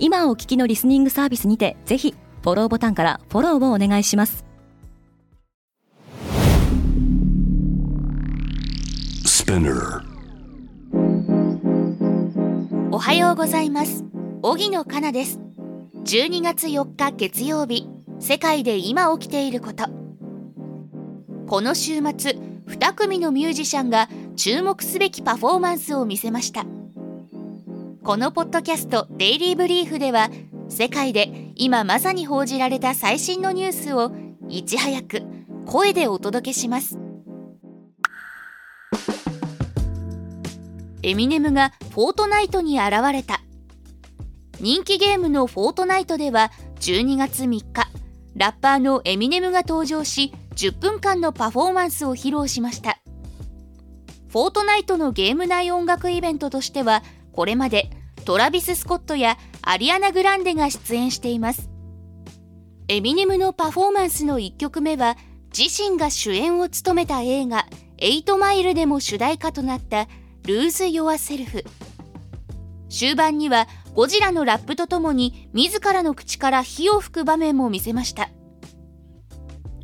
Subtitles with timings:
[0.00, 4.44] 今お聞きのリスニングサービスにてぜひフォローボタンからフォローをお願いします。
[12.92, 14.04] おはようございます。
[14.42, 15.40] 荻野かなです。
[16.04, 17.88] 12月4日月曜日
[18.20, 19.88] 世界で今起きていること。
[21.48, 22.36] この週末
[22.68, 26.66] 2組のミュージシャンが注目すべきパフォーマンスを見せました
[28.08, 30.30] このポッドキャスト「デイリーブリーフ」では
[30.70, 34.12] 世界で今まさに報じられた最新のニュースを
[34.48, 35.24] いち早く
[35.66, 36.98] 声でお届けします。
[41.02, 43.42] エミネムがフォートナイトに現れた。
[44.58, 47.90] 人気ゲームのフォートナイトでは12月3日
[48.36, 53.00] ラッパーのエミネムが登場し10分間のパフォーマンスを披露しました。
[54.28, 57.90] フォートナイトのゲーム内音楽イベントとしてはこれまで
[58.28, 61.70] トラビス・スコットやアリアナ・グランデが出演しています。
[62.86, 65.16] エミネムのパフォーマンスの1曲目は
[65.56, 67.64] 自身が主演を務めた映画
[67.96, 70.08] 「エイトマイル」でも主題歌となった
[70.46, 71.64] Lose Yourself。
[72.90, 78.28] 終盤にはゴジラのラップとともに自らの口から火を吹く場面も見せました。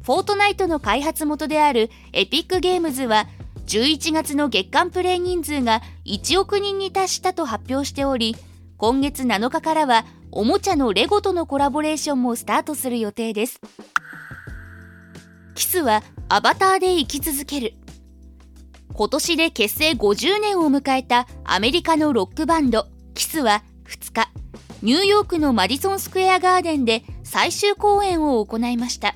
[0.02, 3.26] フォートナイトの開発元であるエピックゲームズは
[3.66, 8.36] 11月の月間プレイ人数が1億人に達したと発表しており
[8.76, 13.60] 今月7日からはおもちゃのレゴとのコラボレーションもスタートする予定です。
[15.54, 17.74] キスはアバターで生き続ける。
[18.92, 24.28] 今年で結成50年を迎えたアメリカのロックバンドキスは2日
[24.82, 29.14] ニューヨークのマディソンスクエアガーデンで最終公演を行いました。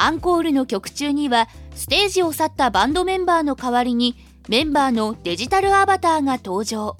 [0.00, 4.16] アンコールの曲中にはステージを去ったバンドメンバーの代わりに
[4.48, 6.96] メンバーのデジタルアバターが登場。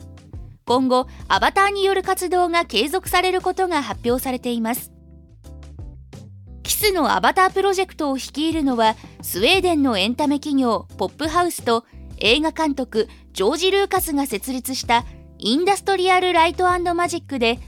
[0.65, 4.93] 今後アバターによる活動が継続されることが発表されています。
[6.63, 11.87] キスのアバタープロジェクトを率いるのはスウェーデンのエンタメ企業ポップハウスと
[12.19, 15.07] 映画監督ジョージ・ルーカスが設立した
[15.39, 16.65] インダストリアル・ライト
[16.95, 17.59] マジックで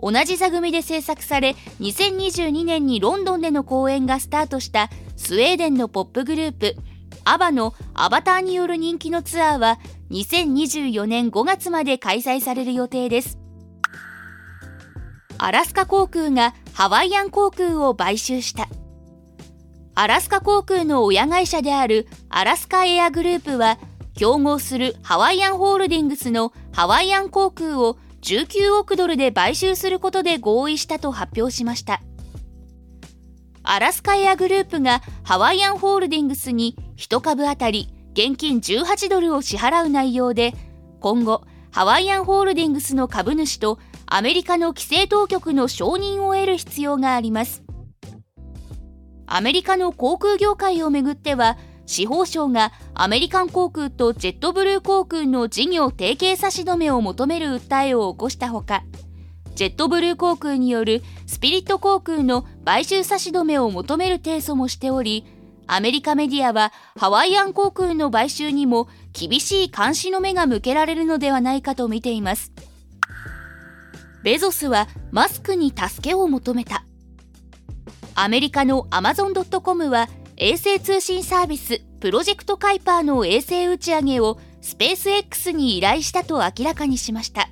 [0.00, 6.76] 同じ座組で制作され2022年にロンドンでの公演がスタートしたスウェーデンのポップグループ
[7.24, 9.78] アバのアバターによる人気のツアーは
[10.10, 13.38] 2024年5月まで開催される予定です。
[15.36, 18.68] アラスカ航空がハワイアン航空を買収した。
[19.94, 23.78] アラスカ航空の親会社であるアラスカエアグループは
[24.14, 32.00] 競合するハワイアンホールディングスのハワイアン航空を19億ドルで買収することで合意したと発表しました。
[33.62, 40.54] アラスカエアグループがハワイアンホールディングスに1株当たり現金18ドルを支払う内容で
[41.00, 47.62] 今後ハワイアンホールディングスの株主とアメリカの規制当局の承認を得る必要があります。
[49.26, 51.58] アメリカの航空業界をめぐっては
[51.88, 58.84] 司法省がアメリカン航空とジェットブルー航空の事業提携差し止めを求める訴えを起こしたほか
[59.54, 65.24] ジェットブルー航空によるスピリット航空の買収差し止めを求める提訴もしており
[65.66, 72.52] アメリカメディアはハワイアン航空の買収にも厳しい監視の目が向けられるのではないかと見ています。
[74.22, 76.84] ベゾスはマスクに助けを求めた。
[78.14, 80.08] アメリカのアマゾン・ドット・コムは
[80.40, 87.48] 衛星通信サービスプロジェクトカイパーの衛星打ち上げをスペース X に依頼したと明らかにしました。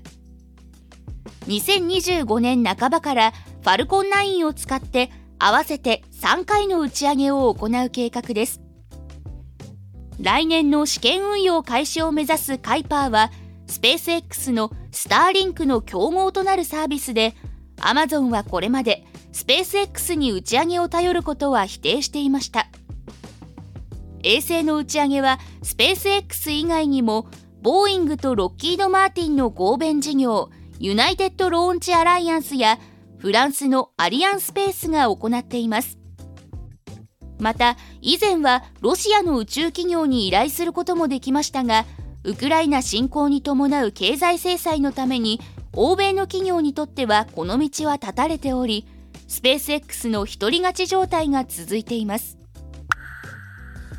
[1.49, 5.11] 2025年半ばからファルコン9を使って
[5.41, 8.61] 合わせて3回の打ち上げを行う計画です。
[10.21, 13.33] 来年の試験運用開始を目指すカイパーは
[13.67, 17.35] スペース X のスターリンクの競合となるサービスで
[17.81, 22.69] アマゾンはこれまでスペース X に打ち上げを頼ることは否定していました。
[24.27, 27.29] 衛星の打ち上げはスペース X 以外にも
[27.63, 30.51] ボーイングとロッキード・マーティンの合弁事業
[30.81, 32.81] ユナイテッド・ローンチ・アライアンスや
[33.19, 35.99] フランスのアリアンスペースが行っています。
[37.39, 41.85] また以前はロシアの宇宙企業に依頼することもできましたが
[42.25, 45.41] ウクライナ侵攻に伴う経済制裁のために
[45.73, 48.89] 欧米の企業にとってはこの道は断たれており
[49.29, 52.36] スペース X の独り勝ち状態が続いています。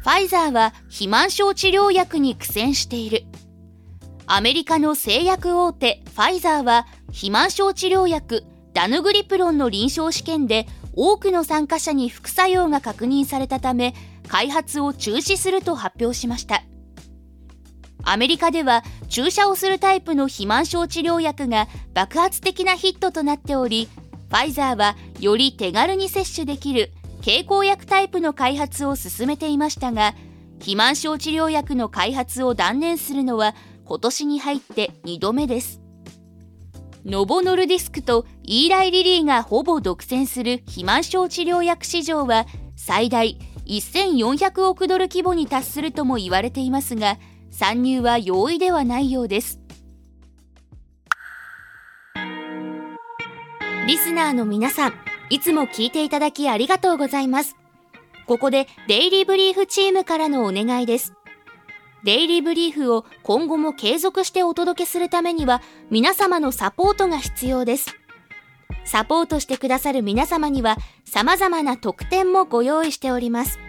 [0.07, 3.25] ファイザーは肥満症治療薬に苦戦している。
[4.25, 13.95] アメリカの製薬大手ファイザーは肥満症治療薬ダヌグリプロンの臨床試験で多くの参加者に副作用が確認されたため
[14.30, 16.63] 開発を中止すると発表しました。
[18.06, 23.89] アメリカでは注射をするタイプの肥満症治療薬が爆発的なヒットとなっており
[24.30, 30.13] ファイザーはより手軽に摂取できる経口薬タイプの開発を進めていましたが
[30.59, 33.55] 肥満症治療薬の開発を断念するのは
[33.85, 35.81] 今年に入って2度目です。
[37.05, 47.17] ノボノルディスクとイーライ・リリーがほぼ独占する肥満症治療薬市場は最大1400億ドル規模に達するとも言われていますが
[47.49, 49.59] 参入は容易ではないようです。
[53.87, 54.93] リスナーの皆さん
[55.29, 57.56] いつも聞いていただきありがとうございます
[58.25, 61.13] ここでデイリーブリーフチームからのお願いです
[62.03, 67.95] デイリーブリーフを今後も継続してお届けするためには皆様のサポートが必要です
[68.85, 73.59] サポートしてくださる皆様には様々な特典もご用意しております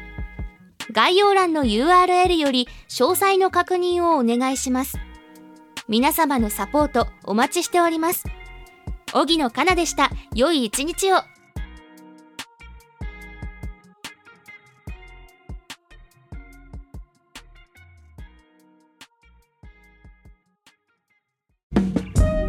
[0.90, 4.98] 概要欄の URL より詳細の確認をお願いします。
[5.86, 8.24] 皆様のサポートお待ちしております。
[9.12, 10.10] 荻野かなでした。
[10.34, 11.16] 良い一日を。